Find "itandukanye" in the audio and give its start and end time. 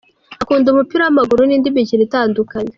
2.07-2.69